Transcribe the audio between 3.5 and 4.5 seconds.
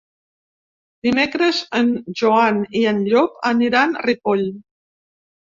aniran a Ripoll.